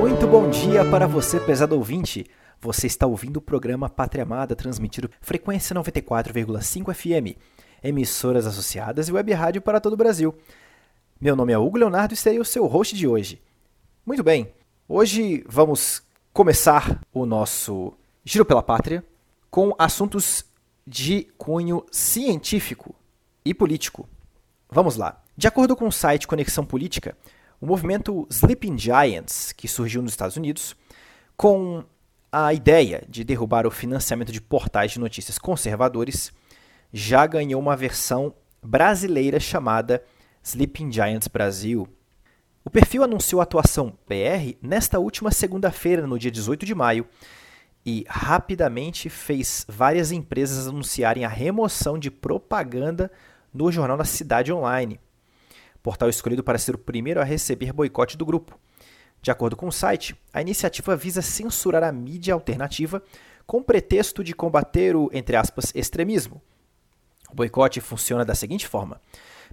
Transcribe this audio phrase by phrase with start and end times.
[0.00, 2.26] Muito bom dia para você, pesado ouvinte.
[2.60, 7.38] Você está ouvindo o programa Pátria Amada, transmitido frequência 94,5 FM,
[7.82, 10.34] emissoras associadas e web rádio para todo o Brasil.
[11.20, 13.40] Meu nome é Hugo Leonardo e serei o seu host de hoje.
[14.04, 14.52] Muito bem,
[14.88, 16.02] hoje vamos
[16.32, 17.92] começar o nosso
[18.24, 19.04] Giro pela Pátria
[19.50, 20.44] com assuntos
[20.86, 22.94] de cunho científico
[23.44, 24.08] e político.
[24.70, 25.22] Vamos lá.
[25.36, 27.16] De acordo com o site Conexão Política,
[27.60, 30.74] o movimento Sleeping Giants, que surgiu nos Estados Unidos,
[31.36, 31.84] com
[32.30, 36.32] a ideia de derrubar o financiamento de portais de notícias conservadores,
[36.92, 40.02] já ganhou uma versão brasileira chamada
[40.42, 41.88] Sleeping Giants Brasil.
[42.64, 47.06] O perfil anunciou a atuação PR nesta última segunda-feira, no dia 18 de maio,
[47.84, 53.10] e rapidamente fez várias empresas anunciarem a remoção de propaganda
[53.52, 55.00] no jornal da Cidade Online,
[55.82, 58.58] portal escolhido para ser o primeiro a receber boicote do grupo.
[59.20, 63.02] De acordo com o site, a iniciativa visa censurar a mídia alternativa
[63.46, 66.40] com pretexto de combater o, entre aspas, extremismo.
[67.30, 69.00] O boicote funciona da seguinte forma: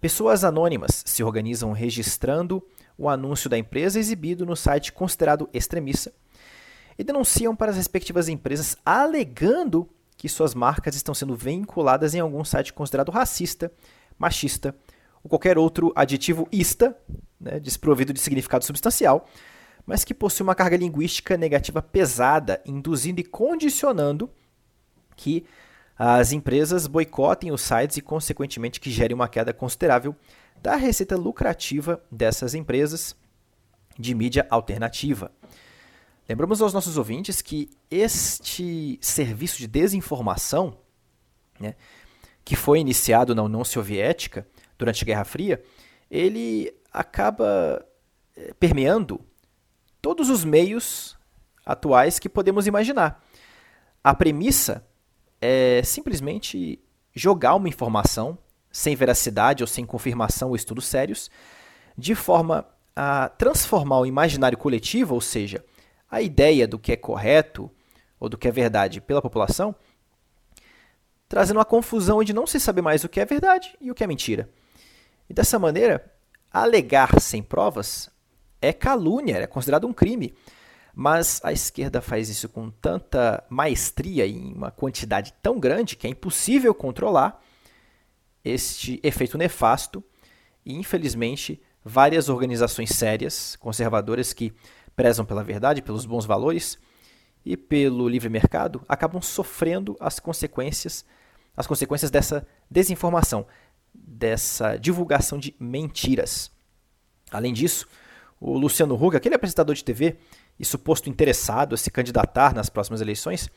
[0.00, 2.62] Pessoas anônimas se organizam registrando
[2.96, 6.12] o anúncio da empresa exibido no site considerado extremista
[6.98, 9.88] e denunciam para as respectivas empresas alegando
[10.24, 13.70] que suas marcas estão sendo vinculadas em algum site considerado racista,
[14.18, 14.74] machista
[15.22, 16.96] ou qualquer outro aditivo ista,
[17.38, 19.28] né, desprovido de significado substancial,
[19.84, 24.30] mas que possui uma carga linguística negativa pesada, induzindo e condicionando
[25.14, 25.44] que
[25.94, 30.16] as empresas boicotem os sites e, consequentemente, que gerem uma queda considerável
[30.62, 33.14] da receita lucrativa dessas empresas
[33.98, 35.30] de mídia alternativa.
[36.28, 40.78] Lembramos aos nossos ouvintes que este serviço de desinformação,
[41.60, 41.74] né,
[42.42, 44.46] que foi iniciado na União Soviética
[44.78, 45.62] durante a Guerra Fria,
[46.10, 47.84] ele acaba
[48.36, 49.20] eh, permeando
[50.00, 51.16] todos os meios
[51.64, 53.22] atuais que podemos imaginar.
[54.02, 54.86] A premissa
[55.40, 56.78] é simplesmente
[57.14, 58.38] jogar uma informação
[58.70, 61.30] sem veracidade ou sem confirmação ou estudos sérios,
[61.96, 62.66] de forma
[62.96, 65.64] a transformar o imaginário coletivo, ou seja,
[66.14, 67.68] a ideia do que é correto
[68.20, 69.74] ou do que é verdade pela população,
[71.28, 74.04] trazendo uma confusão onde não se sabe mais o que é verdade e o que
[74.04, 74.48] é mentira.
[75.28, 76.12] E dessa maneira,
[76.52, 78.08] alegar sem provas
[78.62, 80.32] é calúnia, é considerado um crime.
[80.94, 86.10] Mas a esquerda faz isso com tanta maestria em uma quantidade tão grande que é
[86.10, 87.42] impossível controlar
[88.44, 90.04] este efeito nefasto.
[90.64, 94.52] E, infelizmente, várias organizações sérias, conservadoras, que
[94.96, 96.78] prezam pela verdade, pelos bons valores
[97.44, 101.04] e pelo livre mercado, acabam sofrendo as consequências,
[101.56, 103.46] as consequências dessa desinformação,
[103.92, 106.50] dessa divulgação de mentiras.
[107.30, 107.86] Além disso,
[108.40, 110.16] o Luciano Huck, aquele apresentador de TV,
[110.58, 113.50] e suposto interessado a se candidatar nas próximas eleições,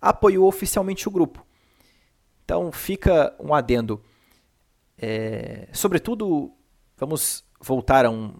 [0.00, 1.44] apoiou oficialmente o grupo.
[2.44, 4.02] Então fica um adendo.
[4.98, 6.52] É, sobretudo,
[6.96, 8.34] vamos voltar a um,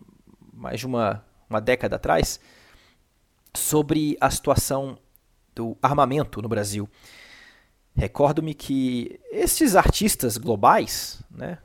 [0.53, 2.41] mais de uma, uma década atrás,
[3.55, 4.99] sobre a situação
[5.55, 6.89] do armamento no Brasil.
[7.95, 11.59] Recordo-me que esses artistas globais, né,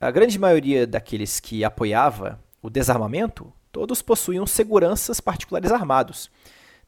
[0.00, 6.30] a grande maioria daqueles que apoiava o desarmamento todos possuíam seguranças particulares armados.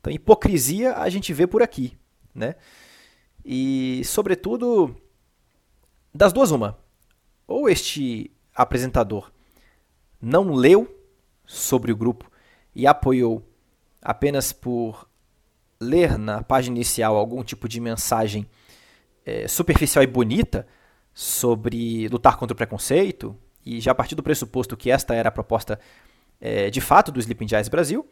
[0.01, 1.97] Então, hipocrisia a gente vê por aqui,
[2.35, 2.57] né?
[3.45, 4.97] E, sobretudo,
[6.15, 6.79] das duas uma.
[7.47, 9.31] Ou este apresentador
[10.21, 11.02] não leu
[11.47, 12.31] sobre o grupo
[12.75, 13.47] e apoiou
[14.01, 15.09] apenas por
[15.81, 18.47] ler na página inicial algum tipo de mensagem
[19.25, 20.67] é, superficial e bonita
[21.13, 25.33] sobre lutar contra o preconceito, e já a partir do pressuposto que esta era a
[25.33, 25.79] proposta
[26.41, 28.09] é, de fato do Sleeping Giants Brasil,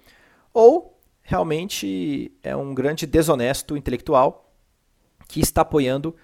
[0.53, 4.53] ou realmente é um grande desonesto intelectual
[5.29, 6.15] que está apoiando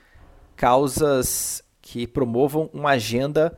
[0.55, 3.57] causas que promovam uma agenda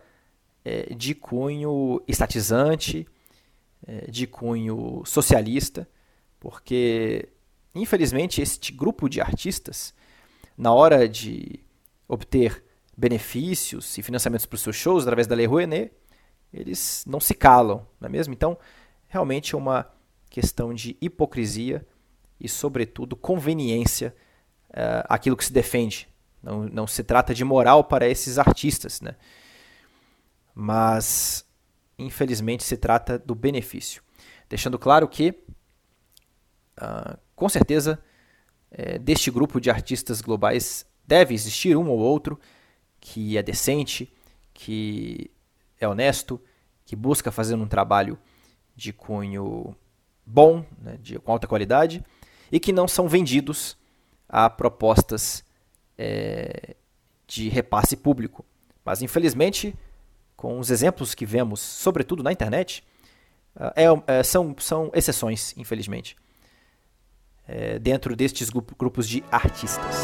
[0.64, 3.06] é, de cunho estatizante,
[4.11, 5.88] de cunho socialista,
[6.38, 7.29] porque
[7.75, 9.94] infelizmente este grupo de artistas,
[10.56, 11.61] na hora de
[12.06, 12.64] obter
[12.96, 15.93] benefícios e financiamentos para os seus shows através da Lei Rouenet,
[16.52, 18.35] eles não se calam, não é mesmo?
[18.35, 18.58] Então,
[19.06, 19.87] realmente é uma
[20.31, 21.87] questão de hipocrisia
[22.41, 24.14] e, sobretudo, conveniência
[24.70, 26.08] uh, aquilo que se defende.
[26.43, 29.17] Não, não se trata de moral para esses artistas, né?
[30.55, 31.44] mas,
[31.98, 34.02] infelizmente, se trata do benefício.
[34.48, 35.30] Deixando claro que,
[36.80, 38.02] uh, com certeza,
[38.70, 42.38] é, deste grupo de artistas globais deve existir um ou outro
[43.00, 44.12] que é decente,
[44.52, 45.30] que
[45.80, 46.40] é honesto,
[46.84, 48.18] que busca fazer um trabalho
[48.74, 49.74] de cunho
[50.24, 52.04] bom, né, de, com alta qualidade,
[52.50, 53.76] e que não são vendidos
[54.28, 55.44] a propostas
[55.96, 56.76] é,
[57.26, 58.44] de repasse público.
[58.84, 59.74] Mas, infelizmente,
[60.38, 62.85] com os exemplos que vemos, sobretudo na internet,
[63.75, 66.17] é, é, são, são exceções, infelizmente,
[67.49, 69.96] é, dentro destes grupos de artistas.